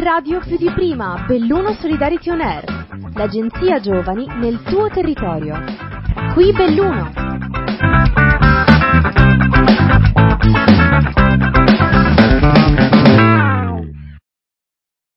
[0.00, 2.64] Radio più di prima, Belluno Solidarity On Air,
[3.16, 5.56] l'agenzia giovani nel tuo territorio.
[6.34, 7.10] Qui Belluno.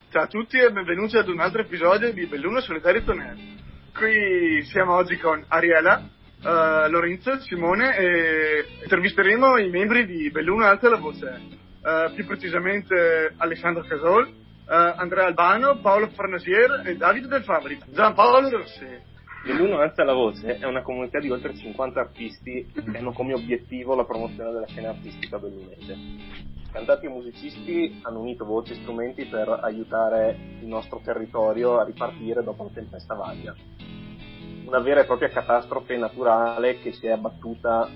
[0.09, 3.37] Ciao a tutti e benvenuti ad un altro episodio di Belluno Solidarity On Air.
[3.95, 6.09] Qui siamo oggi con Ariela,
[6.41, 11.39] uh, Lorenzo, Simone e intervisteremo i membri di Belluno Alta la Voce,
[11.83, 14.40] uh, più precisamente Alessandro Casol,
[14.71, 17.77] uh, Andrea Albano, Paolo Farnasier e Davide Del Fabri.
[17.89, 19.09] Giampaolo Rossi.
[19.43, 23.95] Belluno Alza la Voce è una comunità di oltre 50 artisti che hanno come obiettivo
[23.95, 25.97] la promozione della scena artistica bellunese.
[26.71, 32.43] Cantanti e musicisti hanno unito voci e strumenti per aiutare il nostro territorio a ripartire
[32.43, 33.53] dopo la tempesta Vaglia
[34.63, 37.89] una vera e propria catastrofe naturale che si è abbattuta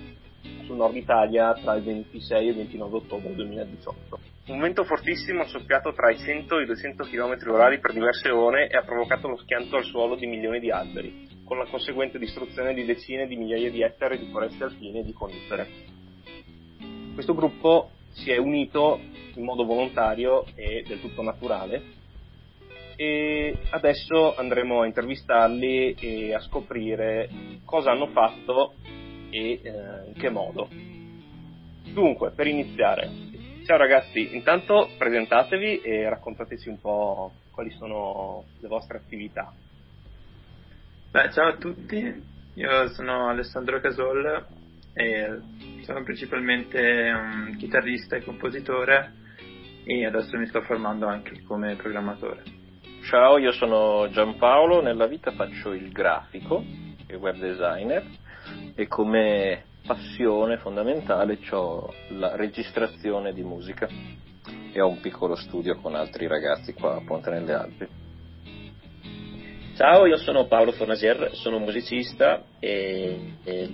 [0.66, 4.35] sul nord Italia tra il 26 e il 29 ottobre 2018.
[4.48, 8.30] Un vento fortissimo ha soffiato tra i 100 e i 200 km orari per diverse
[8.30, 12.16] ore e ha provocato lo schianto al suolo di milioni di alberi, con la conseguente
[12.16, 15.66] distruzione di decine di migliaia di ettari di foreste alpine e di conifere.
[17.14, 19.00] Questo gruppo si è unito
[19.34, 21.82] in modo volontario e del tutto naturale
[22.94, 27.28] e adesso andremo a intervistarli e a scoprire
[27.64, 28.74] cosa hanno fatto
[29.28, 29.70] e eh,
[30.06, 30.68] in che modo.
[31.92, 33.25] Dunque, per iniziare,
[33.66, 39.52] ciao ragazzi, intanto presentatevi e raccontateci un po' quali sono le vostre attività.
[41.10, 42.22] Beh, ciao a tutti,
[42.54, 44.46] io sono Alessandro Casol
[44.94, 45.40] e
[45.82, 49.12] sono principalmente un chitarrista e compositore
[49.84, 52.44] e adesso mi sto formando anche come programmatore.
[53.02, 56.64] Ciao, io sono Giampaolo, nella vita faccio il grafico
[57.04, 58.04] e web designer
[58.76, 63.88] e come passione fondamentale ho la registrazione di musica
[64.72, 67.86] e ho un piccolo studio con altri ragazzi qua a Ponte nelle Alpi.
[69.76, 73.70] Ciao, io sono Paolo Fornasier, sono musicista e, e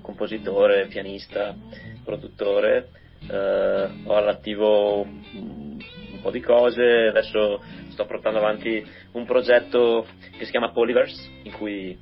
[0.00, 1.54] compositore, pianista,
[2.02, 2.88] produttore,
[3.28, 10.06] eh, ho all'attivo un po' di cose, adesso sto portando avanti un progetto
[10.38, 11.98] che si chiama Polyverse, in cui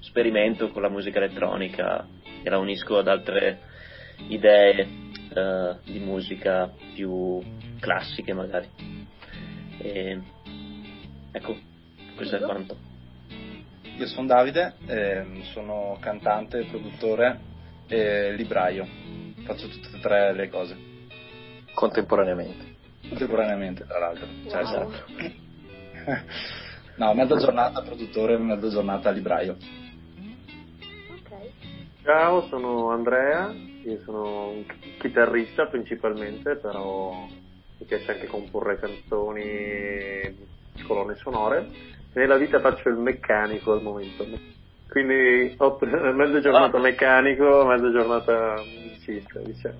[0.00, 2.06] sperimento con la musica elettronica
[2.44, 3.58] e la unisco ad altre
[4.28, 4.86] idee
[5.34, 7.40] uh, di musica più
[7.80, 8.68] classiche magari.
[9.78, 10.20] E,
[11.32, 11.56] ecco,
[12.14, 12.76] questo è quanto.
[13.96, 17.40] Io sono Davide, eh, sono cantante, produttore
[17.86, 18.86] e libraio.
[19.44, 20.76] Faccio tutte e tre le cose.
[21.72, 22.74] Contemporaneamente.
[23.08, 24.26] Contemporaneamente, tra l'altro.
[24.48, 24.92] Cioè, esatto.
[26.96, 29.56] no, mezza giornata produttore, mezza giornata libraio.
[32.04, 33.50] Ciao, sono Andrea,
[33.82, 34.64] io sono un
[34.98, 40.36] chitarrista principalmente, però mi piace anche comporre canzoni,
[40.86, 41.66] colonne sonore.
[42.12, 44.22] Nella vita faccio il meccanico al momento.
[44.86, 46.80] Quindi mezza giornata ah.
[46.80, 49.78] meccanico, mezza giornata musicista, diciamo.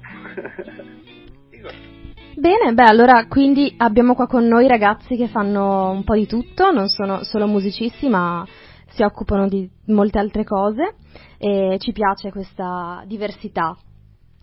[2.37, 6.73] Bene, beh, allora quindi abbiamo qua con noi ragazzi che fanno un po' di tutto,
[6.73, 8.47] non sono solo musicisti, ma
[8.95, 10.95] si occupano di molte altre cose
[11.39, 13.77] e ci piace questa diversità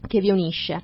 [0.07, 0.83] che vi unisce.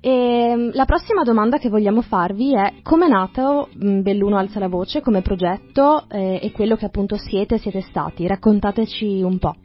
[0.00, 4.58] E mm, la prossima domanda che vogliamo farvi è come è nato mm, Belluno Alza
[4.58, 8.26] la Voce come progetto eh, e quello che appunto siete e siete stati.
[8.26, 9.56] Raccontateci un po'.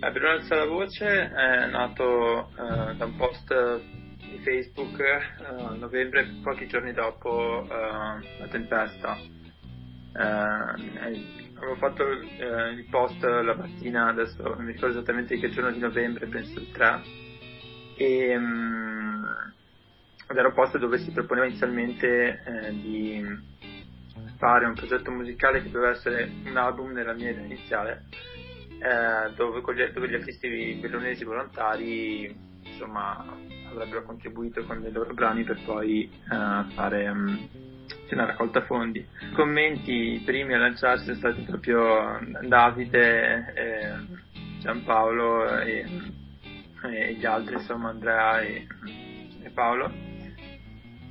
[0.00, 3.54] Eh, Belluno Alza la Voce è nato eh, da un post
[4.30, 9.16] di Facebook uh, a novembre, pochi giorni dopo uh, la tempesta.
[10.14, 15.78] Uh, avevo fatto il post la mattina, adesso non mi ricordo esattamente che giorno di
[15.78, 17.02] novembre, penso il 3,
[17.96, 19.26] e, um,
[20.28, 23.24] ed post dove si proponeva inizialmente di
[24.36, 28.04] fare un progetto musicale che doveva essere un album nella mia idea iniziale,
[29.34, 33.24] dove, gli, dove gli artisti bellonesi volontari insomma
[33.70, 37.48] avrebbero contribuito con dei loro brani per poi uh, fare um,
[38.14, 38.98] una raccolta fondi.
[38.98, 43.94] I commenti i primi a lanciarsi sono stati proprio Davide, eh,
[44.60, 45.84] Giampaolo e,
[46.82, 48.66] e, gli altri, insomma Andrea e,
[49.42, 49.92] e Paolo,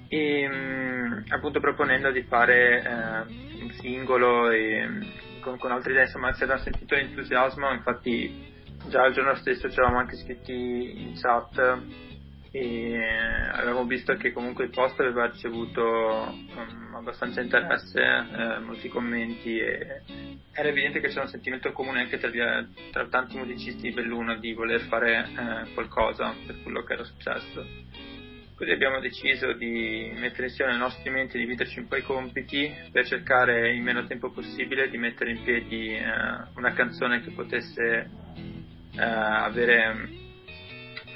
[0.08, 4.88] e um, appunto proponendo di fare uh, un singolo e
[5.42, 8.54] con, con altre idee, insomma si era sentito l'entusiasmo, infatti
[8.88, 11.82] già il giorno stesso ci eravamo anche scritti in chat
[12.58, 12.98] e
[13.52, 20.02] avevamo visto che comunque il post aveva ricevuto um, abbastanza interesse, eh, molti commenti e
[20.54, 22.30] era evidente che c'era un sentimento comune anche tra,
[22.94, 27.68] tra tanti musicisti di Belluno di voler fare eh, qualcosa per quello che era successo.
[28.56, 32.74] Così abbiamo deciso di mettere insieme le nostre menti e dividerci un po' i compiti
[32.90, 36.04] per cercare in meno tempo possibile di mettere in piedi eh,
[36.56, 38.10] una canzone che potesse
[38.96, 40.10] eh, avere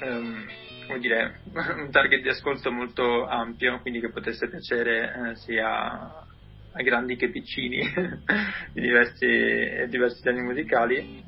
[0.02, 0.46] um,
[0.90, 6.26] come dire, un target di ascolto molto ampio, quindi che potesse piacere eh, sia
[6.72, 7.78] ai grandi che piccini
[8.74, 11.24] di diversi, diversi generi musicali.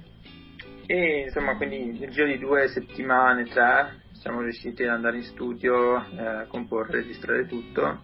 [0.87, 6.05] E insomma, quindi nel giro di due settimane, tre, siamo riusciti ad andare in studio,
[6.05, 8.03] eh, comporre, registrare tutto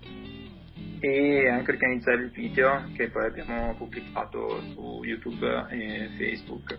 [1.01, 6.79] e anche organizzare il video che poi abbiamo pubblicato su YouTube e Facebook.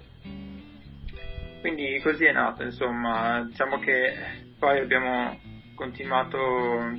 [1.59, 5.39] Quindi così è nato, insomma, diciamo che poi abbiamo
[5.73, 6.37] continuato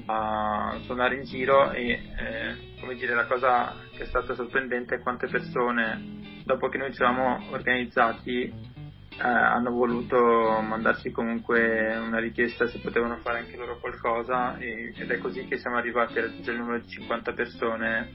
[0.06, 5.02] a suonare in giro e eh, come dire la cosa che è stata sorprendente è
[5.02, 10.16] quante persone dopo che noi ci eravamo organizzati eh, hanno voluto
[10.62, 15.58] mandarci comunque una richiesta se potevano fare anche loro qualcosa e, ed è così che
[15.58, 18.10] siamo arrivati a raggiungere il numero di 50 persone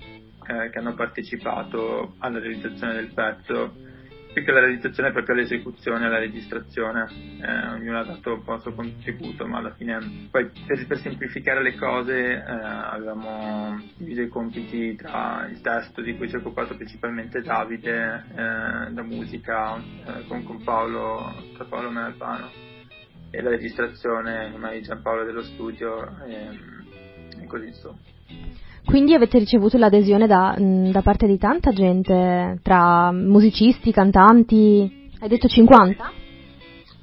[0.47, 3.84] eh, che hanno partecipato alla realizzazione del pezzo
[4.35, 7.07] più che la realizzazione è proprio l'esecuzione, la registrazione,
[7.41, 10.97] eh, ognuno ha dato un po' il suo contributo, ma alla fine poi per, per
[10.97, 16.39] semplificare le cose eh, avevamo diviso i compiti tra il testo di cui si è
[16.39, 22.51] occupato principalmente Davide, eh, la musica eh, con, con Paolo, tra Paolo Menalpano
[23.31, 26.59] e la registrazione ormai Giampaolo dello studio e,
[27.39, 28.14] e così insomma.
[28.85, 35.09] Quindi avete ricevuto l'adesione da, mm, da, parte di tanta gente, tra musicisti, cantanti?
[35.19, 36.11] Hai detto 50?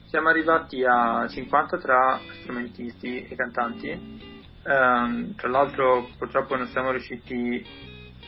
[0.06, 4.30] Siamo arrivati a 50 tra strumentisti e cantanti.
[4.64, 7.66] Um, tra l'altro purtroppo non siamo riusciti,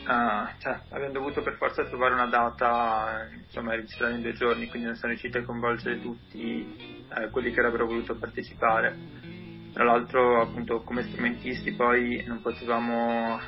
[0.03, 4.87] uh, cioè abbiamo dovuto per forza trovare una data, insomma registrare in due giorni, quindi
[4.87, 9.34] non siamo riusciti a coinvolgere tutti uh, quelli che avrebbero voluto partecipare
[9.75, 13.41] tra l'altro appunto come strumentisti poi non potevamo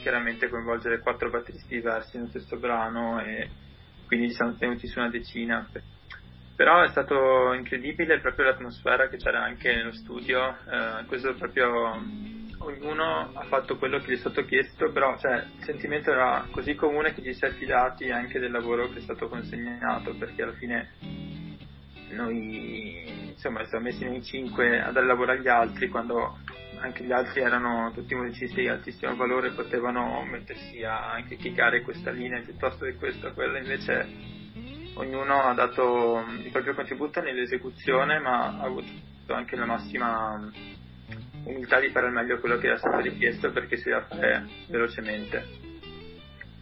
[0.00, 3.50] chiaramente coinvolgere quattro batteristi diversi nello stesso brano e
[4.06, 5.68] quindi ci siamo tenuti su una decina.
[6.56, 12.00] Però è stato incredibile proprio l'atmosfera che c'era anche nello studio, eh, questo proprio
[12.60, 16.74] ognuno ha fatto quello che gli è stato chiesto, però cioè, il sentimento era così
[16.76, 20.54] comune che ci si è affidati anche del lavoro che è stato consegnato, perché alla
[20.54, 20.92] fine
[22.14, 26.38] noi insomma siamo messi nei cinque a dare lavoro agli altri quando
[26.78, 32.10] anche gli altri erano tutti musicisti di altissimo valore potevano mettersi a anche chiccare questa
[32.10, 34.06] linea piuttosto che questa quella invece
[34.94, 38.92] ognuno ha dato il proprio contributo nell'esecuzione ma ha avuto
[39.32, 40.50] anche la massima
[41.44, 45.62] umiltà di fare al meglio quello che era stato richiesto perché si deve fare velocemente.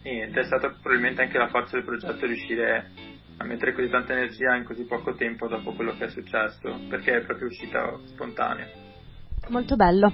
[0.01, 2.91] Ed è stata probabilmente anche la forza del progetto riuscire
[3.37, 7.17] a mettere così tanta energia in così poco tempo dopo quello che è successo, perché
[7.17, 8.67] è proprio uscita spontanea.
[9.49, 10.11] Molto bello.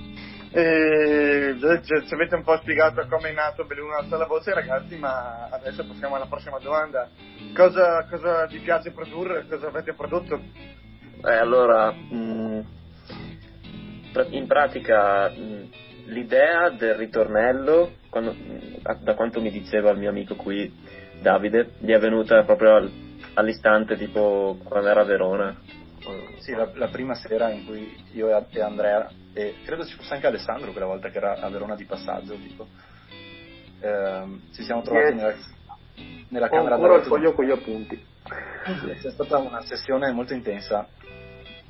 [0.51, 4.53] E, già, già, ci avete un po' spiegato come è nato Belluno alza la voce
[4.53, 7.07] ragazzi, ma adesso passiamo alla prossima domanda.
[7.53, 9.45] Cosa, cosa vi piace produrre?
[9.47, 10.41] Cosa avete prodotto?
[11.23, 12.59] Eh, allora, mh, mm,
[14.31, 15.63] in pratica mh, mm,
[16.05, 20.73] l'idea del ritornello, quando, mh, da quanto mi diceva il mio amico qui,
[21.21, 22.91] Davide, gli è venuta proprio al,
[23.33, 25.55] all'istante tipo quando era a Verona.
[26.39, 30.27] Sì, la, la, prima sera in cui io e Andrea, e credo ci fosse anche
[30.27, 32.67] Alessandro quella volta che era a Verona di passaggio, tipo,
[33.81, 35.15] ehm, ci siamo trovati yes.
[35.15, 35.35] nella,
[36.29, 38.01] nella Ho camera da il foglio con gli appunti.
[39.01, 40.87] C'è stata una sessione molto intensa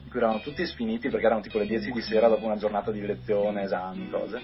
[0.03, 2.91] in cui eravamo tutti sfiniti perché erano tipo le 10 di sera dopo una giornata
[2.91, 4.41] di lezione, esami, cose.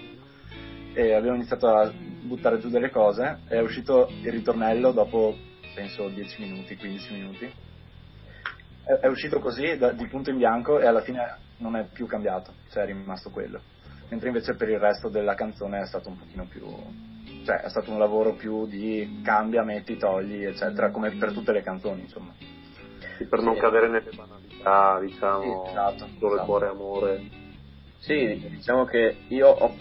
[0.94, 1.90] E abbiamo iniziato a
[2.22, 3.40] buttare giù delle cose.
[3.48, 5.36] È uscito il ritornello dopo
[5.76, 7.52] penso 10 minuti, 15 minuti.
[8.82, 12.06] È, è uscito così da, di punto in bianco e alla fine non è più
[12.06, 13.60] cambiato, cioè è rimasto quello.
[14.08, 16.64] Mentre invece per il resto della canzone è stato un pochino più
[17.44, 21.62] cioè è stato un lavoro più di cambia, metti, togli, eccetera, come per tutte le
[21.62, 22.34] canzoni, insomma.
[23.16, 26.46] Sì, per non cadere nelle banalità, diciamo, sì, esatto, dove esatto.
[26.46, 27.22] cuore amore.
[27.98, 29.74] Sì, diciamo che io ho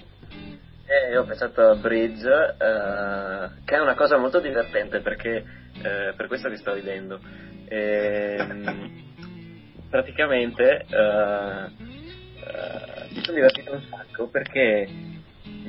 [0.88, 5.44] e ho pensato a Bridge, eh, che è una cosa molto divertente perché
[5.82, 7.20] eh, per questo che sto ridendo.
[7.68, 9.04] E, ehm,
[9.90, 11.66] praticamente eh,
[12.46, 14.88] eh, mi sono divertito un sacco perché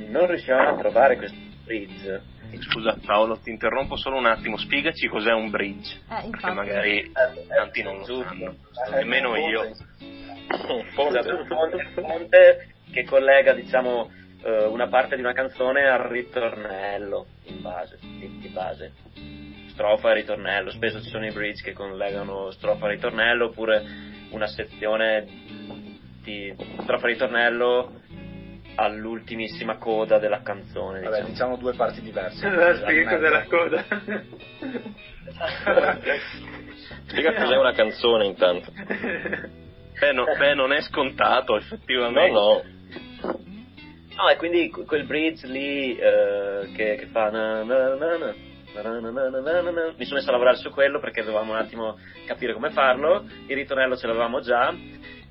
[0.09, 2.35] non riuscivamo a trovare questo bridge.
[2.59, 7.47] Scusa Paolo, ti interrompo solo un attimo, spiegaci cos'è un bridge, Eh, perché magari Eh,
[7.47, 8.55] tanti non lo sanno,
[8.91, 9.63] nemmeno io.
[9.63, 14.09] Un ponte, un ponte, un ponte che collega, diciamo,
[14.43, 18.93] eh, una parte di una canzone al ritornello in base, di, di base.
[19.77, 23.83] Strofa e ritornello, spesso ci sono i bridge che collegano strofa e ritornello oppure
[24.31, 25.23] una sezione
[26.23, 28.01] di strofa e ritornello
[28.73, 31.01] all'ultimissima coda della canzone.
[31.01, 31.29] Vabbè, Diciamo.
[31.29, 32.47] diciamo due parti diverse.
[32.47, 33.85] Allora, spiega cos'è la coda.
[37.07, 38.71] Spiega cos'è una canzone intanto.
[39.99, 42.31] Beh, no- beh, non è scontato, No, effettivamente.
[42.31, 42.63] no.
[44.15, 48.33] No, e quindi que- quel bridge lì eh, che, che fa na na na na,
[48.83, 53.55] mi sono messo a lavorare su quello perché dovevamo un attimo capire come farlo, il
[53.55, 54.73] ritornello ce l'avevamo già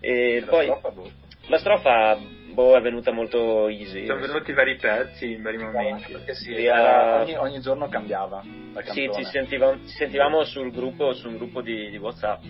[0.00, 1.10] e La poi strofa, boh.
[1.48, 2.18] la strofa
[2.52, 4.06] boh, è venuta molto easy.
[4.06, 6.12] Sono venuti vari pezzi in vari momenti.
[6.12, 8.42] Perché sì, Sì, era- eh, ogni, ogni giorno cambiava
[8.74, 12.44] la Sì, ci sentivamo, ci sentivamo sul gruppo, su un gruppo di, di WhatsApp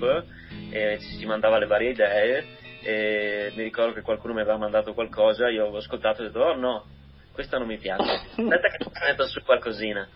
[0.71, 2.45] e ci si mandava le varie idee
[2.83, 6.41] e mi ricordo che qualcuno mi aveva mandato qualcosa, io avevo ascoltato e ho detto
[6.41, 6.87] oh no,
[7.33, 10.09] questa non mi piace, aspetta che ci metto su qualcosina.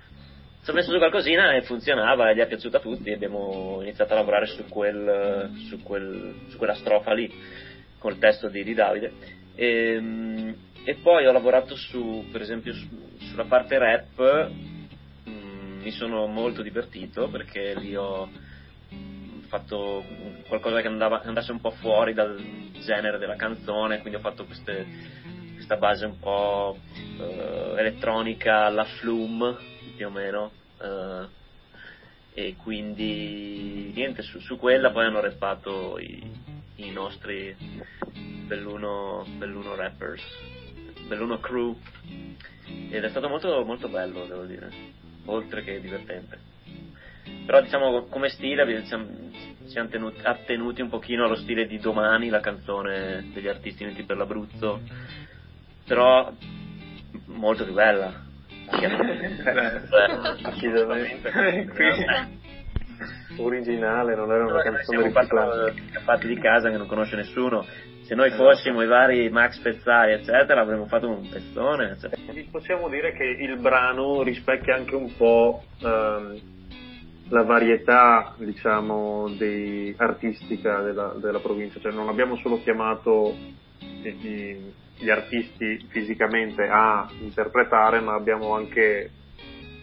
[0.67, 4.13] Ho messo su qualcosina e funzionava e gli è piaciuta a tutti e abbiamo iniziato
[4.13, 7.33] a lavorare su, quel, su, quel, su quella strofa lì
[7.99, 9.13] col testo di, di Davide.
[9.55, 14.51] E, e poi ho lavorato su, per esempio, su- sulla parte rap
[15.29, 18.29] Mm, mi sono molto divertito perché lì ho
[19.49, 20.05] fatto
[20.47, 22.41] qualcosa che andava, andasse un po' fuori dal
[22.85, 24.87] genere della canzone, quindi ho fatto queste,
[25.55, 26.79] questa base un po'
[27.19, 29.70] eh, elettronica alla Flume
[30.01, 30.51] più o meno.
[30.81, 31.39] eh,
[32.33, 36.23] e quindi niente, su, su quella poi hanno rappato i,
[36.77, 37.55] i nostri
[38.47, 40.23] Belluno, Belluno rappers,
[41.07, 41.77] Belluno crew
[42.89, 44.71] ed è stato molto, molto bello devo dire,
[45.27, 46.39] oltre che divertente.
[47.45, 49.07] Però diciamo come stile siamo,
[49.67, 54.17] siamo tenuti, attenuti un pochino allo stile di Domani, la canzone degli artisti uniti per
[54.17, 54.81] l'Abruzzo,
[55.85, 56.33] però
[57.27, 58.29] molto più bella.
[58.73, 59.81] Eh,
[60.43, 61.31] Decisamente.
[63.39, 65.73] Originale, non era una canzone siamo riciclata.
[66.05, 67.65] fatti, di casa che non conosce nessuno.
[68.03, 71.97] Se noi fossimo i vari Max Pezzali, eccetera, avremmo fatto un pezzone.
[72.33, 76.41] Vi Possiamo dire che il brano rispecchia anche un po' ehm,
[77.29, 83.33] la varietà, diciamo, dei, artistica della, della provincia, cioè non abbiamo solo chiamato
[83.79, 89.11] i- i- gli artisti fisicamente a interpretare, ma abbiamo anche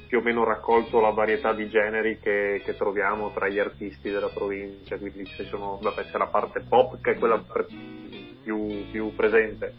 [0.08, 4.30] più o meno raccolto la varietà di generi che, che troviamo tra gli artisti della
[4.30, 7.44] provincia, quindi sono, vabbè, c'è la parte pop che è quella
[8.44, 9.74] più, più presente,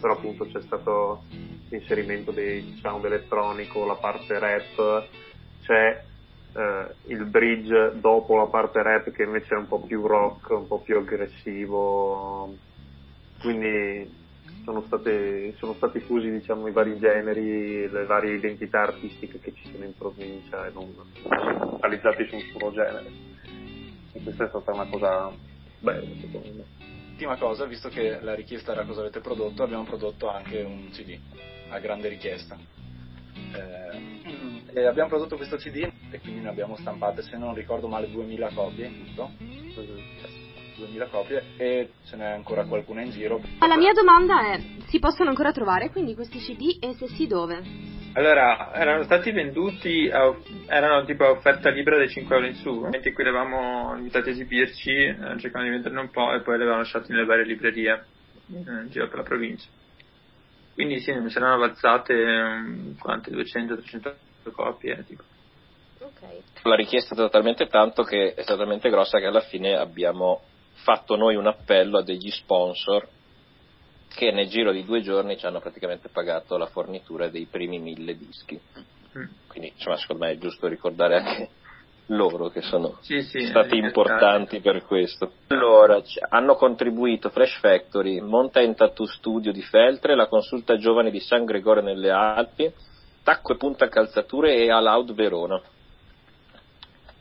[0.00, 1.24] però appunto c'è stato
[1.68, 5.06] l'inserimento dei sound elettronico, la parte rap,
[5.62, 6.02] c'è
[6.54, 10.66] eh, il bridge dopo la parte rap che invece è un po' più rock, un
[10.66, 12.56] po' più aggressivo,
[13.40, 14.17] quindi
[14.68, 19.70] sono, state, sono stati fusi diciamo, i vari generi, le varie identità artistiche che ci
[19.72, 20.92] sono in provincia e non
[21.70, 23.10] focalizzati su un solo genere.
[24.12, 25.32] E questa è stata una cosa
[25.78, 26.64] bella secondo me.
[27.12, 31.18] Ultima cosa, visto che la richiesta era cosa avete prodotto, abbiamo prodotto anche un CD
[31.70, 32.58] a grande richiesta.
[33.54, 38.10] Eh, e abbiamo prodotto questo CD e quindi ne abbiamo stampate, se non ricordo male,
[38.10, 39.30] 2000 copie, giusto?
[40.78, 43.40] 2000 copie e ce n'è ancora qualcuna in giro.
[43.58, 47.26] Ma la mia domanda è, si possono ancora trovare quindi questi CD e se sì
[47.26, 47.62] dove?
[48.14, 50.34] Allora, erano stati venduti, a,
[50.66, 54.30] erano tipo a offerta libera dei 5 euro in su, in cui li avevamo invitati
[54.30, 57.44] a esibirci, eh, cercavamo di venderne un po' e poi li avevamo lasciati nelle varie
[57.44, 59.68] librerie eh, in giro per la provincia.
[60.74, 63.30] Quindi sì, ne saranno avanzate um, quante?
[63.30, 64.14] 200-300
[64.52, 65.22] copie, tipo.
[66.00, 66.62] Ok.
[66.62, 70.42] La richiesta è stata talmente tanto che è stata talmente grossa che alla fine abbiamo
[70.88, 73.06] fatto noi un appello a degli sponsor
[74.08, 78.16] che nel giro di due giorni ci hanno praticamente pagato la fornitura dei primi mille
[78.16, 78.58] dischi.
[79.18, 79.24] Mm.
[79.48, 81.48] Quindi insomma secondo me è giusto ricordare anche
[82.06, 85.32] loro che sono Sì, sì, stati eh, importanti per questo.
[85.48, 91.44] Allora, hanno contribuito Fresh Factory, Mountain Tattoo Studio di Feltre, la Consulta Giovani di San
[91.44, 92.72] Gregorio nelle Alpi,
[93.22, 95.60] Tacco e Punta Calzature e Alaud Verona,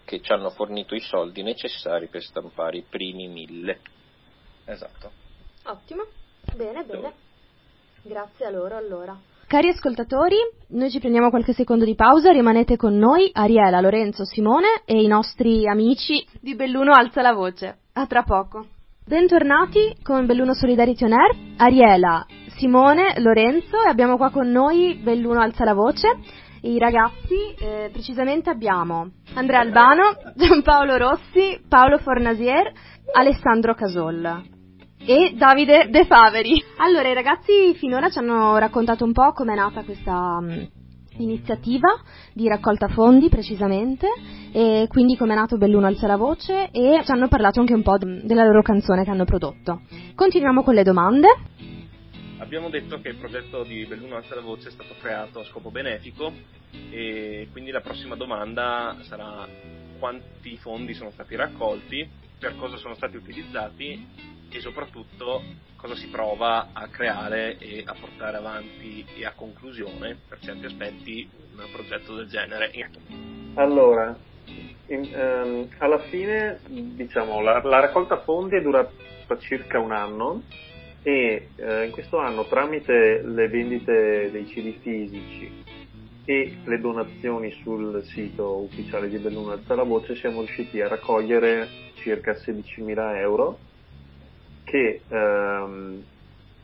[0.08, 3.80] che ci hanno fornito i soldi necessari per stampare i primi mille.
[4.64, 5.12] Esatto.
[5.66, 6.06] Ottimo,
[6.56, 7.12] bene, bene.
[8.04, 9.20] Grazie a loro allora.
[9.48, 10.38] Cari ascoltatori,
[10.70, 15.08] noi ci prendiamo qualche secondo di pausa, rimanete con noi, Ariela, Lorenzo, Simone e i
[15.08, 17.80] nostri amici di Belluno Alza la Voce.
[17.94, 18.66] A tra poco.
[19.06, 22.26] Bentornati con Belluno Solidarity On Air, Ariela,
[22.58, 26.08] Simone, Lorenzo e abbiamo qua con noi Belluno Alza la Voce.
[26.62, 32.72] E I ragazzi, eh, precisamente abbiamo Andrea Albano, Giampaolo Rossi, Paolo Fornasier,
[33.14, 34.44] Alessandro Casol
[35.06, 36.62] e Davide De Faveri.
[36.78, 40.68] Allora, i ragazzi finora ci hanno raccontato un po' com'è nata questa mh,
[41.18, 41.90] iniziativa
[42.34, 44.08] di raccolta fondi precisamente
[44.52, 47.98] e quindi com'è nato Belluno Alza la Voce e ci hanno parlato anche un po'
[47.98, 49.82] della loro canzone che hanno prodotto.
[50.16, 51.28] Continuiamo con le domande.
[52.48, 55.70] Abbiamo detto che il progetto di Belluno Alza la Voce è stato creato a scopo
[55.70, 56.32] benefico
[56.90, 59.46] e quindi la prossima domanda sarà
[60.00, 64.08] quanti fondi sono stati raccolti, per cosa sono stati utilizzati
[64.50, 65.44] e soprattutto
[65.76, 71.30] cosa si prova a creare e a portare avanti e a conclusione per certi aspetti
[71.54, 72.72] un progetto del genere.
[73.56, 74.18] Allora,
[74.86, 80.44] in, ehm, alla fine diciamo la, la, raccolta fondi è durata circa un anno
[81.04, 85.64] e eh, in questo anno tramite le vendite dei CD fisici
[86.26, 91.68] e le donazioni sul sito ufficiale di Belluno Alza la Voce siamo riusciti a raccogliere
[91.96, 93.60] circa 16.000 euro
[94.66, 96.04] che ehm,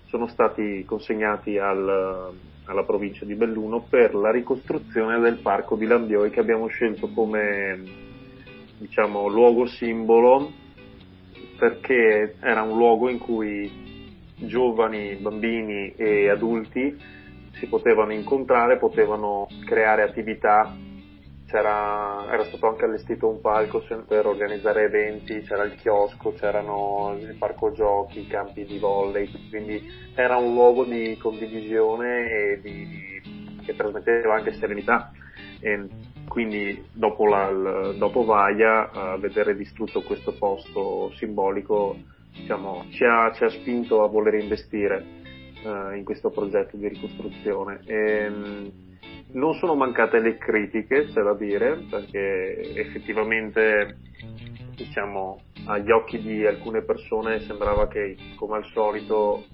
[0.08, 2.34] sono stati consegnati al,
[2.66, 7.82] alla provincia di Belluno per la ricostruzione del parco di Lambioi che abbiamo scelto come
[8.78, 10.52] diciamo, luogo simbolo
[11.58, 13.83] perché era un luogo in cui
[14.46, 17.22] giovani, bambini e adulti
[17.54, 20.76] si potevano incontrare, potevano creare attività
[21.54, 27.36] c'era, era stato anche allestito un palco per organizzare eventi, c'era il chiosco, c'erano il
[27.38, 33.76] parco giochi, i campi di volley, quindi era un luogo di condivisione e di, che
[33.76, 35.12] trasmetteva anche serenità.
[35.60, 35.88] E
[36.28, 41.96] quindi dopo, la, dopo Vaia, uh, vedere distrutto questo posto simbolico
[42.34, 45.06] diciamo, ci, ha, ci, ha, spinto a voler investire
[45.64, 47.82] uh, in questo progetto di ricostruzione.
[47.86, 48.72] E, um,
[49.34, 53.98] non sono mancate le critiche, c'è da dire, perché effettivamente
[54.76, 59.46] diciamo, agli occhi di alcune persone sembrava che, come al solito,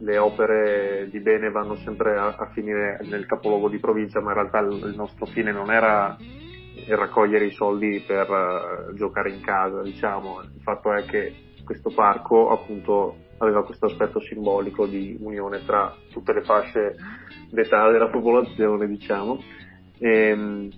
[0.00, 4.36] le opere di bene vanno sempre a, a finire nel capoluogo di provincia, ma in
[4.36, 6.16] realtà il, il nostro fine non era
[6.86, 10.40] raccogliere i soldi per uh, giocare in casa, diciamo.
[10.42, 11.34] Il fatto è che
[11.68, 16.96] questo parco appunto aveva questo aspetto simbolico di unione tra tutte le fasce
[17.50, 19.38] d'età della popolazione, diciamo,
[19.98, 20.70] e, ehm,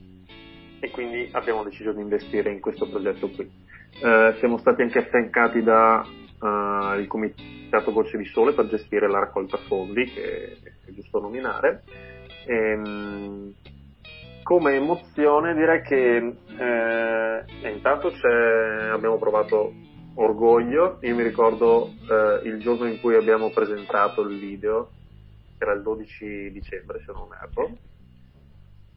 [0.81, 3.49] e quindi abbiamo deciso di investire in questo progetto qui.
[4.03, 6.05] Eh, siamo stati anche affiancati dal
[6.41, 11.85] uh, Comitato Voce di Sole per gestire la raccolta fondi, che è giusto nominare.
[12.47, 13.53] E, ehm,
[14.43, 18.13] come emozione direi che eh, intanto
[18.93, 19.73] abbiamo provato
[20.23, 24.91] orgoglio, io mi ricordo eh, il giorno in cui abbiamo presentato il video
[25.59, 27.77] era il 12 dicembre se non erro,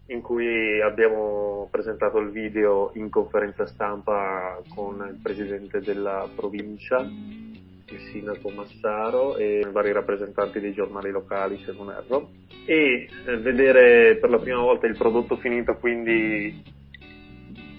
[0.07, 7.99] in cui abbiamo presentato il video in conferenza stampa con il presidente della provincia, il
[8.11, 12.29] sindaco Massaro e vari rappresentanti dei giornali locali se non erro.
[12.65, 16.63] E eh, vedere per la prima volta il prodotto finito quindi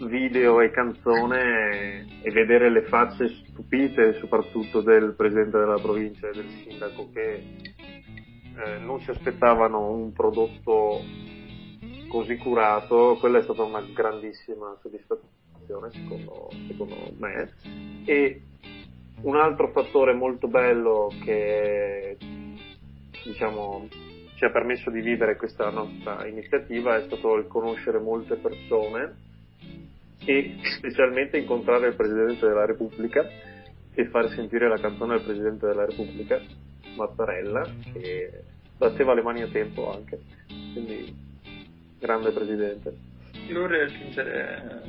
[0.00, 6.48] video e canzone e vedere le facce stupite soprattutto del presidente della provincia e del
[6.62, 7.34] sindaco che
[8.56, 11.00] eh, non si aspettavano un prodotto
[12.08, 17.52] così curato, quella è stata una grandissima soddisfazione secondo, secondo me.
[18.04, 18.42] E
[19.22, 22.16] un altro fattore molto bello che
[23.24, 23.88] diciamo,
[24.36, 29.32] ci ha permesso di vivere questa nostra iniziativa è stato il conoscere molte persone
[30.24, 33.26] e specialmente incontrare il Presidente della Repubblica
[33.94, 36.40] e far sentire la canzone del Presidente della Repubblica
[36.96, 38.42] Mattarella che
[38.76, 41.14] batteva le mani a tempo anche, quindi
[41.98, 42.96] grande presidente.
[43.48, 44.82] Io vorrei aggiungere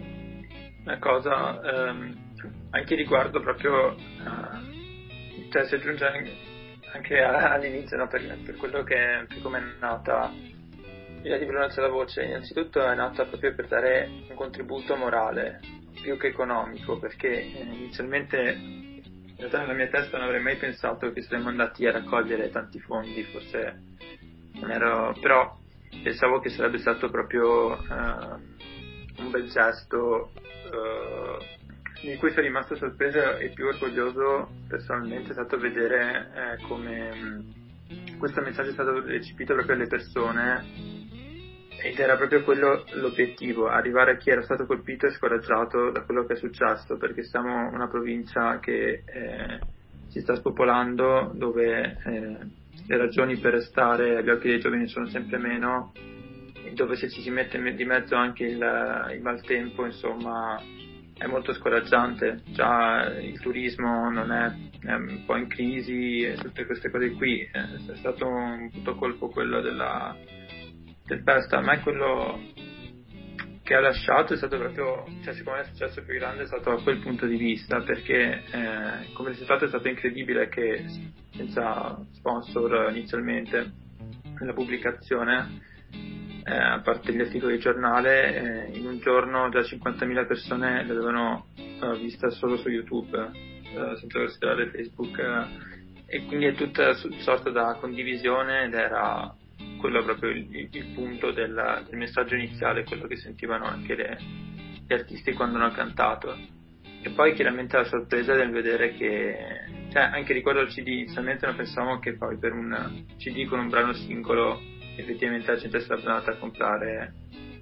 [0.84, 2.34] una cosa ehm,
[2.72, 6.06] anche riguardo proprio, uh, cioè si aggiunge
[6.94, 10.32] anche all'inizio no, per, per, quello che per come è nata
[11.26, 15.60] l'idea di pronuncia la voce, innanzitutto è nata proprio per dare un contributo morale
[16.00, 21.12] più che economico, perché eh, inizialmente in realtà nella mia testa non avrei mai pensato
[21.12, 23.82] che saremmo andati a raccogliere tanti fondi, forse
[24.54, 25.58] non ero, però
[26.04, 28.40] pensavo che sarebbe stato proprio uh,
[29.18, 30.32] un bel gesto
[30.70, 31.44] uh,
[32.02, 37.64] di cui sono rimasto sorpreso e più orgoglioso personalmente è stato vedere eh, come
[38.20, 40.95] questo messaggio è stato recepito proprio alle persone
[41.86, 46.26] ed era proprio quello l'obiettivo, arrivare a chi era stato colpito e scoraggiato da quello
[46.26, 49.60] che è successo, perché siamo una provincia che eh,
[50.08, 52.38] si sta spopolando, dove eh,
[52.88, 55.94] le ragioni per restare agli occhi dei giovani sono sempre meno,
[56.74, 60.60] dove se ci si mette di mezzo anche il, il maltempo, insomma,
[61.16, 62.42] è molto scoraggiante.
[62.48, 67.42] Già il turismo non è, è un po' in crisi tutte queste cose qui.
[67.42, 70.18] Eh, è stato un punto colpo quello della
[71.06, 72.40] del Pesta, a me quello
[73.62, 76.70] che ha lasciato è stato proprio, cioè secondo me il successo più grande è stato
[76.70, 80.86] da quel punto di vista, perché eh, come risultato è stato incredibile che
[81.36, 83.72] senza sponsor inizialmente
[84.40, 85.62] nella pubblicazione,
[86.44, 91.48] eh, a parte gli articoli di giornale, eh, in un giorno già 50.000 persone l'avevano
[91.56, 97.50] eh, vista solo su YouTube, eh, senza considerare Facebook, eh, e quindi è tutta sorta
[97.50, 99.36] da condivisione ed era
[99.86, 104.18] quello proprio il, il punto del, del, messaggio iniziale, quello che sentivano anche le,
[104.86, 106.36] gli artisti quando hanno cantato.
[107.02, 109.38] E poi chiaramente la sorpresa del vedere che,
[109.92, 113.70] cioè anche riguardo al CD, inizialmente non pensavamo che poi per un CD con un
[113.70, 114.60] brano singolo
[114.98, 117.14] effettivamente la gente sarebbe andata a comprare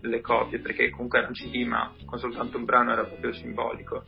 [0.02, 4.06] le copie, perché comunque era un CD ma con soltanto un brano era proprio simbolico.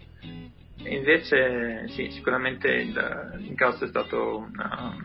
[0.77, 4.95] E invece sì, sicuramente il, l'incasso è stato una,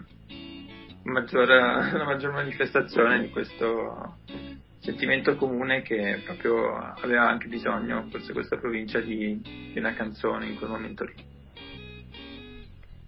[1.11, 4.17] maggior, una maggior manifestazione di questo
[4.81, 9.41] sentimento comune che proprio aveva anche bisogno, forse questa provincia, di,
[9.73, 11.15] di una canzone in quel momento lì.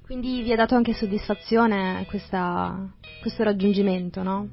[0.04, 4.48] Quindi vi ha dato anche soddisfazione questa, questo raggiungimento, no?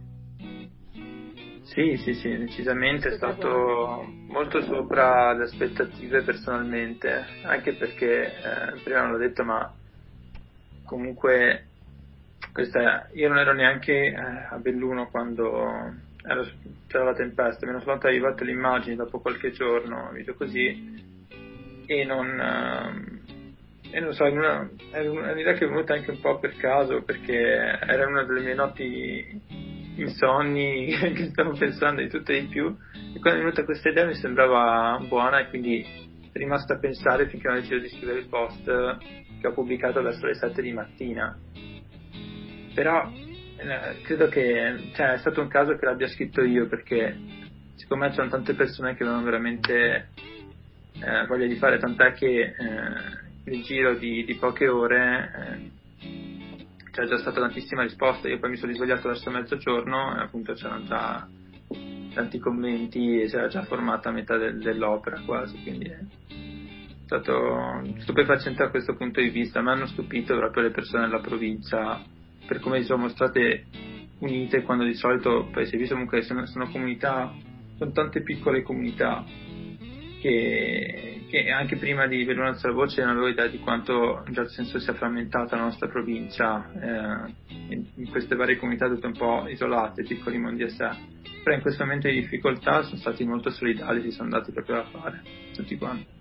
[1.63, 9.01] Sì, sì, sì, decisamente è stato molto sopra le aspettative personalmente, anche perché eh, prima
[9.01, 9.71] non l'ho detto, ma
[10.85, 11.68] comunque
[12.51, 16.45] questa, io non ero neanche eh, a Belluno quando ero,
[16.87, 21.07] c'era la tempesta, mi erano soltanto arrivate le immagini dopo qualche giorno, video così,
[21.85, 26.39] e non, eh, e non so, una, era un'idea che è venuta anche un po'
[26.39, 29.41] per caso, perché era una delle mie notti
[29.95, 34.05] insonni che stavo pensando di tutto e di più, e quando è venuta questa idea
[34.05, 38.19] mi sembrava buona e quindi è rimasta a pensare finché non ho deciso di scrivere
[38.19, 41.37] il post che ho pubblicato verso le 7 di mattina
[42.73, 47.17] però eh, credo che cioè, è stato un caso che l'abbia scritto io perché
[47.75, 50.09] secondo me c'erano tante persone che avevano veramente
[51.01, 52.53] eh, voglia di fare, tant'è che eh,
[53.45, 56.27] nel giro di, di poche ore eh,
[56.91, 58.27] c'è già stata tantissima risposta.
[58.27, 61.27] Io poi mi sono risvegliato verso mezzogiorno e appunto c'erano già
[62.13, 65.99] tanti commenti e si era già formata metà del, dell'opera quasi, quindi è
[67.05, 69.61] stato stupefacente da questo punto di vista.
[69.61, 72.01] Mi hanno stupito proprio le persone della provincia
[72.49, 73.67] per come sono mostrate
[74.21, 77.31] unite quando di solito poi si è visto comunque sono, sono comunità
[77.77, 79.23] sono tante piccole comunità
[80.19, 84.33] che, che anche prima di Belluna alza la voce non avevo idea di quanto in
[84.33, 87.33] certo senso sia frammentata la nostra provincia eh,
[87.95, 90.89] in, queste varie comunità tutte un po' isolate, piccoli mondi a sé.
[91.41, 94.89] Però in questo momento di difficoltà sono stati molto solidali, si sono andati proprio a
[94.91, 95.21] fare
[95.53, 96.18] tutti quanti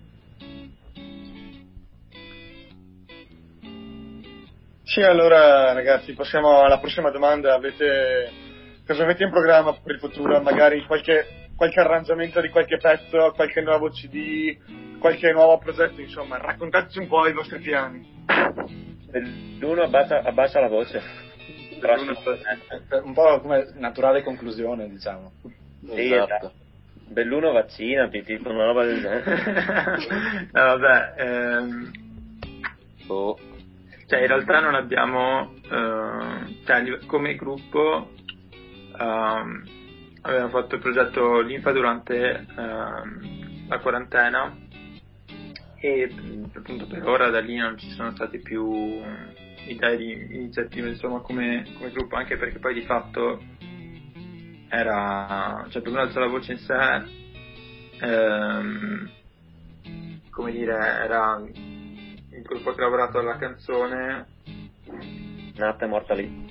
[4.99, 7.53] Sì, allora ragazzi, passiamo alla prossima domanda.
[7.53, 8.29] Avete,
[8.85, 10.41] cosa avete in programma per il futuro?
[10.41, 14.57] Magari qualche, qualche arrangiamento di qualche pezzo, qualche nuovo CD,
[14.99, 18.25] qualche nuovo progetto, insomma, raccontateci un po' i vostri piani.
[19.59, 21.01] L'uno abbassa, abbassa la voce.
[23.01, 25.31] Un po' come naturale conclusione, diciamo.
[25.93, 26.51] Sì, esatto.
[27.07, 30.49] Belluno vaccina, tipo una roba del genere.
[30.51, 31.91] no, vabbè, ehm...
[33.05, 33.48] boh
[34.09, 38.09] cioè in realtà non abbiamo, uh, cioè, come gruppo
[38.97, 39.63] um,
[40.21, 44.57] abbiamo fatto il progetto Linfa durante uh, la quarantena
[45.75, 46.11] e
[46.55, 48.99] appunto per ora da lì non ci sono state più
[49.67, 53.39] idee di iniziative insomma come, come gruppo anche perché poi di fatto
[54.69, 57.03] era cioè per un'altra la voce in sé
[58.01, 59.09] ehm,
[60.31, 61.39] come dire era
[62.39, 64.27] il gruppo che ha lavorato alla canzone.
[65.55, 66.47] Nata e morta lì.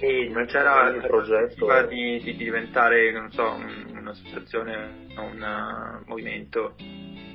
[0.00, 1.86] E non c'era il progetto.
[1.88, 6.74] di, di, diventare non so un, un'associazione o un uh, movimento.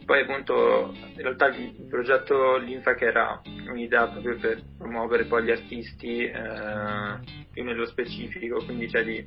[0.06, 5.52] Poi appunto in realtà il progetto Linfa che era un'idea proprio per promuovere poi gli
[5.52, 9.26] artisti eh, più nello specifico quindi cioè di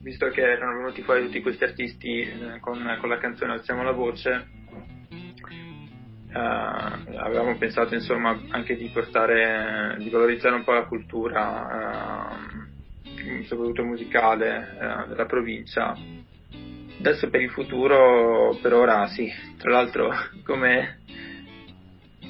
[0.00, 3.92] visto che erano venuti fuori tutti questi artisti eh, con, con la canzone Alziamo la
[3.92, 4.63] voce
[6.34, 12.28] Uh, avevamo pensato insomma anche di portare, di valorizzare un po' la cultura,
[13.04, 15.96] uh, soprattutto musicale, uh, della provincia.
[16.98, 20.10] Adesso per il futuro, per ora sì, tra l'altro
[20.44, 21.02] come,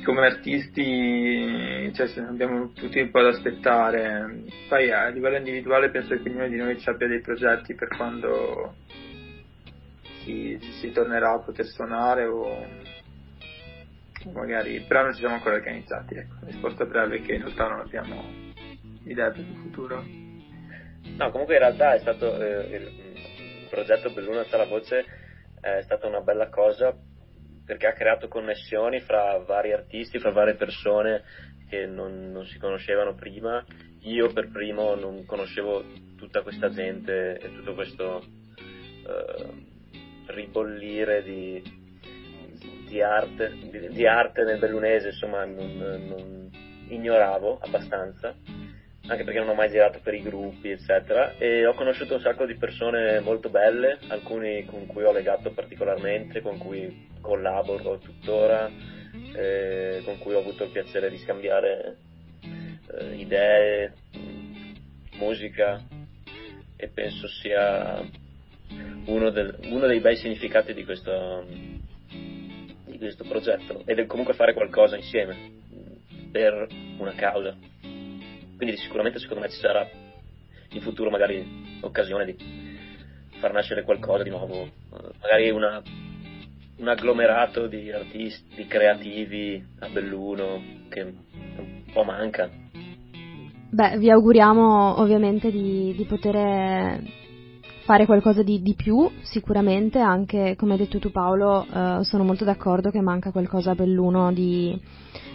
[0.04, 4.42] come artisti cioè, abbiamo tutti un po' da aspettare.
[4.68, 8.74] Poi a livello individuale penso che ognuno di noi abbia dei progetti per quando
[10.24, 12.92] si, si tornerà a poter suonare o
[14.32, 18.24] magari, però non ci siamo ancora organizzati, ecco, risposta breve che in realtà non abbiamo
[19.04, 20.02] idea per il futuro.
[21.16, 25.04] No, comunque in realtà è stato eh, il, il progetto Belluna alza la voce
[25.60, 26.94] è stata una bella cosa
[27.64, 31.22] perché ha creato connessioni fra vari artisti, fra varie persone
[31.68, 33.64] che non, non si conoscevano prima.
[34.02, 35.82] Io per primo non conoscevo
[36.16, 38.22] tutta questa gente e tutto questo
[39.06, 39.72] eh,
[40.26, 41.83] ribollire di,
[42.94, 46.50] di, arte, di, di, arte, nel bellunese, insomma, non, non
[46.88, 48.34] ignoravo abbastanza
[49.06, 52.46] anche perché non ho mai girato per i gruppi, eccetera, e ho conosciuto un sacco
[52.46, 58.70] di persone molto belle, alcuni con cui ho legato particolarmente, con cui collaboro tuttora,
[59.36, 61.96] eh, con cui ho avuto il piacere di scambiare
[62.98, 63.92] eh, idee,
[65.18, 65.82] musica
[66.76, 68.02] e penso sia
[69.04, 71.46] uno, del, uno, dei bei significati di questo,
[72.98, 75.36] di questo progetto ed è comunque fare qualcosa insieme
[76.30, 76.66] per
[76.98, 77.56] una causa
[78.56, 79.86] quindi sicuramente secondo me ci sarà
[80.70, 82.36] in futuro magari occasione di
[83.38, 84.68] far nascere qualcosa di nuovo,
[85.20, 85.82] magari una,
[86.78, 92.48] un agglomerato di artisti, creativi a Belluno che un po' manca.
[93.70, 97.02] Beh, vi auguriamo ovviamente di, di poter
[97.84, 102.44] fare qualcosa di, di, più, sicuramente, anche come hai detto tu Paolo, eh, sono molto
[102.44, 104.78] d'accordo che manca qualcosa a Belluno di,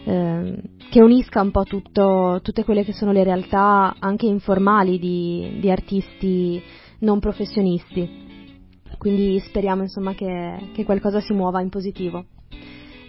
[0.06, 5.58] eh, che unisca un po' tutto, tutte quelle che sono le realtà anche informali di,
[5.60, 6.62] di artisti
[7.00, 8.28] non professionisti.
[8.98, 12.26] Quindi speriamo insomma che, che qualcosa si muova in positivo.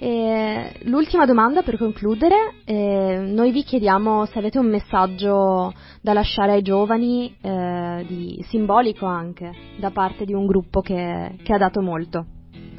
[0.03, 6.53] E l'ultima domanda per concludere, eh, noi vi chiediamo se avete un messaggio da lasciare
[6.53, 11.83] ai giovani, eh, di, simbolico anche, da parte di un gruppo che, che ha dato
[11.83, 12.25] molto,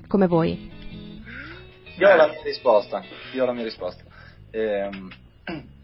[0.07, 0.71] come voi.
[1.99, 3.03] Io ho la mia risposta.
[3.35, 4.03] Io ho la mia risposta.
[4.49, 4.89] Eh,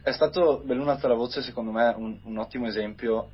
[0.02, 3.30] è stato Belluna voce, secondo me, un, un ottimo esempio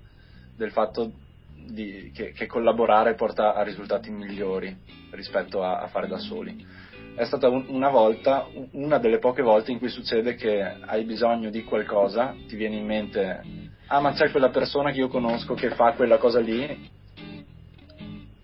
[0.58, 1.10] del fatto
[1.56, 4.76] di, che, che, collaborare porta a risultati migliori
[5.12, 6.83] rispetto a, a fare da soli
[7.16, 11.50] è stata un, una volta, una delle poche volte in cui succede che hai bisogno
[11.50, 13.42] di qualcosa, ti viene in mente,
[13.88, 16.90] ah ma c'è quella persona che io conosco che fa quella cosa lì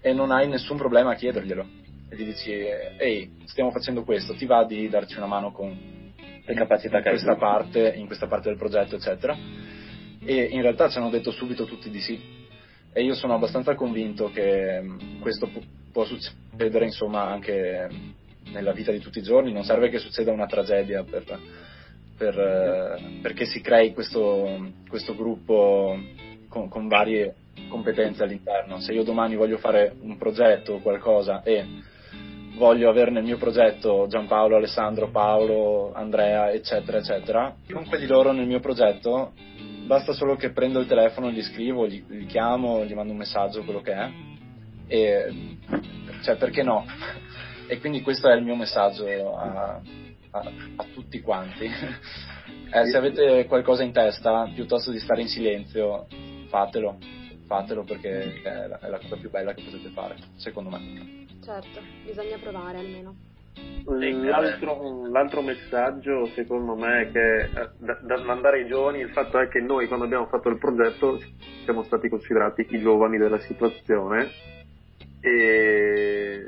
[0.02, 1.78] e non hai nessun problema a chiederglielo.
[2.10, 5.76] E gli dici, ehi, stiamo facendo questo, ti va di darci una mano con
[6.46, 9.36] le capacità che hai in questa parte, in questa parte del progetto, eccetera.
[10.24, 12.38] E in realtà ci hanno detto subito tutti di sì.
[12.92, 15.50] E io sono abbastanza convinto che mm, questo
[15.92, 18.18] può succedere, insomma, anche
[18.52, 21.24] nella vita di tutti i giorni, non serve che succeda una tragedia per,
[22.18, 25.98] per, eh, perché si crei questo, questo gruppo
[26.48, 27.36] con, con, varie
[27.68, 28.80] competenze all'interno.
[28.80, 31.66] Se io domani voglio fare un progetto o qualcosa e
[32.56, 38.48] voglio avere nel mio progetto Giampaolo, Alessandro, Paolo, Andrea, eccetera, eccetera, chiunque di loro nel
[38.48, 39.32] mio progetto,
[39.86, 43.64] basta solo che prendo il telefono, gli scrivo, gli, gli chiamo, gli mando un messaggio,
[43.64, 44.10] quello che è,
[44.88, 45.34] e
[46.24, 46.86] cioè perché no?
[47.70, 49.06] E quindi questo è il mio messaggio
[49.38, 49.80] a,
[50.32, 51.66] a, a tutti quanti.
[51.70, 56.08] eh, se avete qualcosa in testa, piuttosto di stare in silenzio,
[56.48, 56.98] fatelo,
[57.46, 61.28] fatelo perché è la, è la cosa più bella che potete fare, secondo me.
[61.44, 63.16] Certo, bisogna provare almeno.
[63.86, 69.40] L'altro, l'altro, messaggio secondo me è che eh, da, da, mandare ai giovani il fatto
[69.40, 71.20] è che noi quando abbiamo fatto il progetto
[71.66, 74.30] siamo stati considerati i giovani della situazione
[75.22, 76.48] e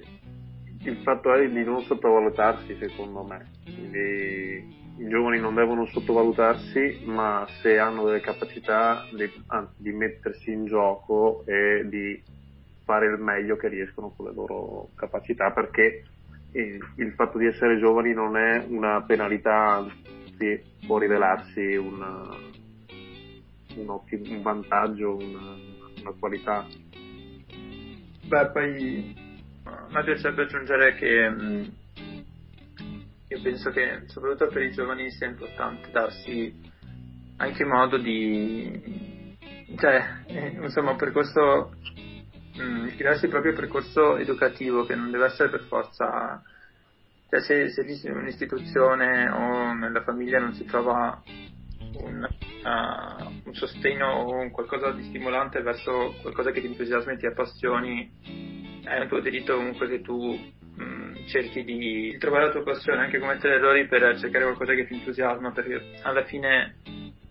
[0.83, 7.45] il fatto è di non sottovalutarsi secondo me, quindi i giovani non devono sottovalutarsi ma
[7.61, 12.21] se hanno delle capacità di, anzi, di mettersi in gioco e di
[12.83, 16.03] fare il meglio che riescono con le loro capacità perché
[16.53, 22.27] il fatto di essere giovani non è una penalità, anzi può rivelarsi una,
[23.75, 25.55] un, un vantaggio, una,
[26.01, 26.65] una qualità.
[28.27, 29.15] Beh, poi
[29.63, 31.63] me piacerebbe aggiungere che mm,
[33.27, 36.53] io penso che soprattutto per i giovani sia importante darsi
[37.37, 39.37] anche modo di
[39.77, 41.73] cioè eh, insomma un percorso
[42.55, 46.41] mh, darsi il proprio percorso educativo che non deve essere per forza
[47.29, 51.21] cioè se, se in un'istituzione o nella famiglia non si trova
[51.93, 52.27] un,
[52.63, 57.25] uh, un sostegno o un qualcosa di stimolante verso qualcosa che ti entusiasmi e ti
[57.25, 58.11] appassioni
[58.83, 60.37] è un tuo diritto comunque che tu
[60.75, 64.87] mh, mm, cerchi di trovare la tua passione, anche commettere errori per cercare qualcosa che
[64.87, 66.75] ti entusiasma, perché alla fine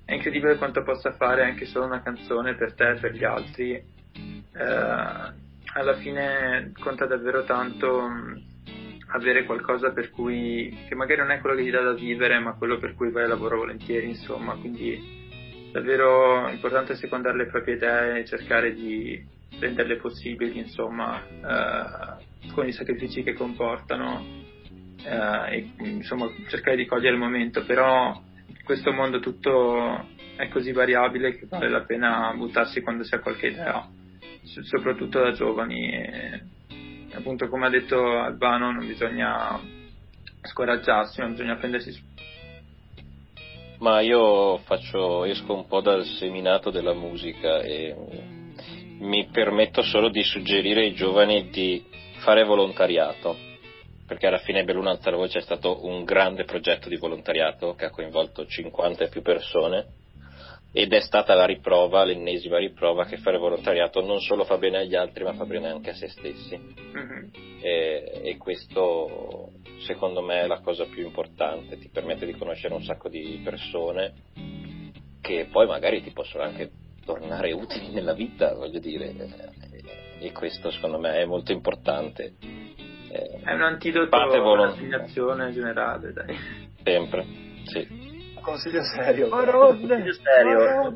[0.04, 3.72] è incredibile quanto possa fare anche solo una canzone per te e per gli altri.
[3.72, 11.30] Eh, alla fine conta davvero tanto mh, mm, avere qualcosa per cui, che magari non
[11.30, 14.08] è quello che ti dà da vivere, ma quello per cui vai a lavoro volentieri,
[14.08, 15.18] insomma, quindi
[15.72, 22.72] davvero importante secondare le proprie idee e cercare di renderle possibili, insomma, eh, con i
[22.72, 24.24] sacrifici che comportano
[25.04, 28.20] eh, e insomma cercare di cogliere il momento, però
[28.64, 33.48] questo mondo tutto è così variabile che vale la pena buttarsi quando si ha qualche
[33.48, 33.86] idea,
[34.42, 35.92] soprattutto da giovani.
[35.92, 36.42] E,
[37.12, 39.60] appunto, come ha detto Albano, non bisogna
[40.42, 42.02] scoraggiarsi, non bisogna prendersi su.
[43.80, 47.94] Ma io faccio, esco un po' dal seminato della musica e
[49.00, 51.84] mi permetto solo di suggerire ai giovani di
[52.18, 53.36] fare volontariato,
[54.06, 57.90] perché alla fine Belluna la Voce è stato un grande progetto di volontariato che ha
[57.90, 59.86] coinvolto 50 e più persone
[60.72, 64.94] ed è stata la riprova, l'ennesima riprova che fare volontariato non solo fa bene agli
[64.94, 67.28] altri ma fa bene anche a se stessi mm-hmm.
[67.60, 72.84] e, e, questo secondo me è la cosa più importante, ti permette di conoscere un
[72.84, 74.12] sacco di persone
[75.20, 76.70] che poi magari ti possono anche
[77.12, 79.14] tornare utili nella vita, voglio dire,
[80.18, 82.34] e questo secondo me è molto importante.
[83.10, 86.36] È un antidoto all'assegnazione generale, dai.
[86.82, 87.26] Sempre,
[87.64, 89.28] sì consiglio serio.
[89.28, 90.94] Consiglio serio.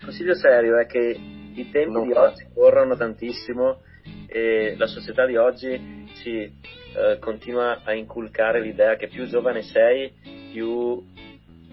[0.00, 1.18] consiglio serio è che
[1.54, 2.22] i tempi non di fa.
[2.22, 3.82] oggi corrono tantissimo
[4.26, 10.12] e la società di oggi ci eh, continua a inculcare l'idea che più giovane sei,
[10.52, 11.02] più,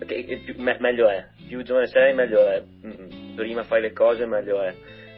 [0.05, 1.27] che, che più me, meglio è.
[1.47, 2.63] Più giovane sei, meglio è.
[3.35, 4.75] Prima fai le cose, meglio è.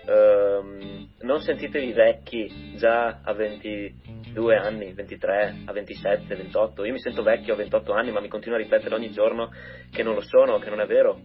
[0.08, 6.86] Um, non sentitevi vecchi già a 22 anni, 23, a 27, 28.
[6.86, 9.52] Io mi sento vecchio a 28 anni, ma mi continuo a ripetere ogni giorno
[9.92, 11.20] che non lo sono, che non è vero.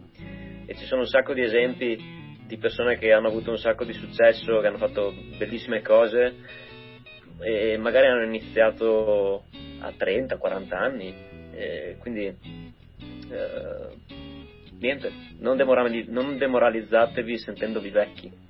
[0.66, 3.92] E ci sono un sacco di esempi di persone che hanno avuto un sacco di
[3.92, 6.34] successo, che hanno fatto bellissime cose
[7.40, 9.44] e magari hanno iniziato
[9.80, 11.14] a 30, 40 anni.
[11.98, 13.88] Quindi eh,
[14.80, 18.48] niente, non, demorali- non demoralizzatevi sentendovi vecchi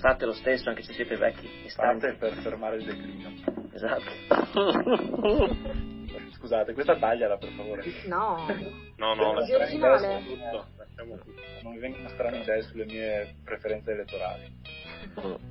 [0.00, 3.32] fate lo stesso anche se siete vecchi Fate per fermare il declino.
[3.72, 4.10] Esatto.
[6.32, 7.84] Scusate, questa tagliala per favore.
[8.06, 8.46] No.
[8.96, 10.22] No, no, È originale.
[10.26, 10.66] Tutto.
[11.62, 14.50] Non mi vengono strane idee sulle mie preferenze elettorali.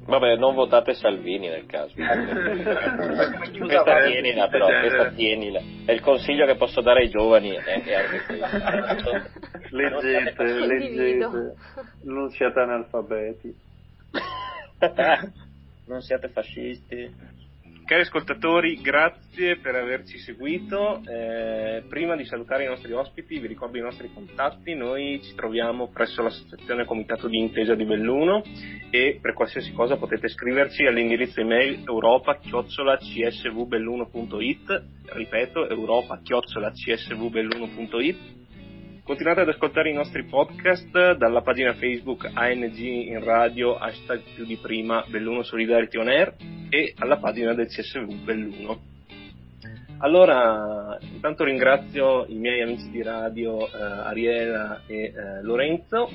[0.06, 1.94] Vabbè, non votate Salvini nel caso.
[3.60, 5.60] questa tienila però, questa tienila.
[5.86, 7.56] È il consiglio che posso dare ai giovani.
[7.56, 9.32] Eh, anche
[9.70, 11.56] leggete, leggete.
[12.04, 13.56] Non siate analfabeti.
[15.86, 17.38] non siate fascisti.
[17.90, 21.02] Cari ascoltatori, grazie per averci seguito.
[21.08, 24.76] Eh, prima di salutare i nostri ospiti, vi ricordo i nostri contatti.
[24.76, 28.44] Noi ci troviamo presso l'associazione Comitato di Intesa di Belluno
[28.92, 34.84] e per qualsiasi cosa potete scriverci all'indirizzo email europa-csvbelluno.it.
[35.06, 38.39] Ripeto, europa-csvbelluno.it
[39.10, 44.56] Continuate ad ascoltare i nostri podcast dalla pagina Facebook ANG in radio, hashtag più di
[44.58, 46.36] prima Belluno Solidarity On Air
[46.70, 48.80] e alla pagina del CSV Belluno.
[49.98, 56.08] Allora, intanto ringrazio i miei amici di radio eh, Ariela e eh, Lorenzo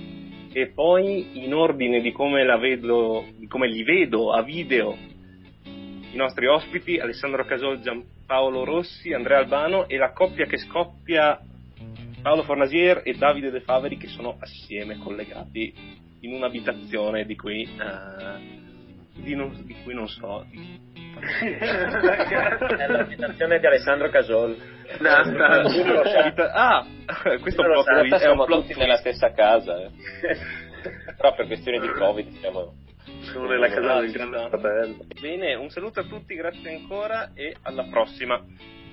[0.53, 4.97] e poi in ordine di come, vedo, di come li vedo a video
[5.65, 11.41] i nostri ospiti Alessandro Casol, Giampaolo Rossi, Andrea Albano e la coppia che scoppia
[12.25, 15.75] Paolo Fornasier e Davide De Faveri che sono assieme collegati
[16.21, 20.47] in un'abitazione di cui, uh, di, non, di cui non so.
[21.21, 24.57] È l'abitazione di Alessandro Casol.
[25.01, 25.45] No, no,
[26.55, 26.87] ah,
[27.43, 28.17] questo è un plot twist.
[28.17, 29.83] Siamo tutti nella stessa casa.
[29.83, 29.93] Eh.
[31.19, 32.73] Però per questioni di Covid siamo
[33.21, 34.97] sono nella casa del grande fratello.
[35.21, 38.43] Bene, un saluto a tutti, grazie ancora e alla prossima.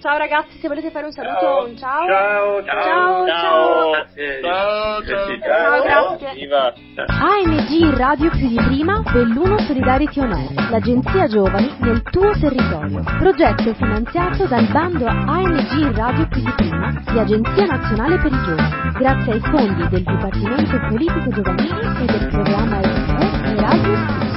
[0.01, 1.65] Ciao ragazzi, se volete fare un saluto, ciao.
[1.65, 2.07] un ciao.
[2.07, 3.27] Ciao, ciao, ciao.
[3.27, 5.29] Ciao, ciao.
[5.39, 6.33] ciao, ciao grazie.
[6.33, 6.73] Viva.
[7.05, 13.03] ANG Radio più di prima, Belluno Solidarity On Air, l'agenzia giovani nel tuo territorio.
[13.19, 18.91] Progetto finanziato dal bando ANG Radio più di prima di Agenzia Nazionale per i Giovani,
[18.97, 24.30] grazie ai fondi del Dipartimento Politico Giovanili e del programma europeo Erasmus